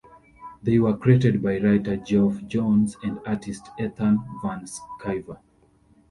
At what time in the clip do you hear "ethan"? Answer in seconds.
3.77-4.17